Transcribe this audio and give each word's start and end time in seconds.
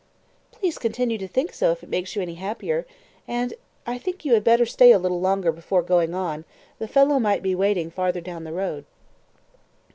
"Please 0.51 0.79
continue 0.79 1.19
to 1.19 1.27
think 1.27 1.53
so 1.53 1.69
if 1.69 1.83
it 1.83 1.89
makes 1.89 2.15
you 2.15 2.23
any 2.23 2.33
happier; 2.33 2.87
and 3.27 3.53
I 3.85 3.99
think 3.99 4.25
you 4.25 4.33
had 4.33 4.43
better 4.43 4.65
stay 4.65 4.91
a 4.91 4.97
little 4.97 5.21
longer 5.21 5.51
before 5.51 5.83
going 5.83 6.15
on 6.15 6.43
the 6.79 6.87
fellow 6.87 7.19
might 7.19 7.43
be 7.43 7.53
waiting 7.53 7.91
farther 7.91 8.19
down 8.19 8.43
the 8.43 8.51
road." 8.51 8.85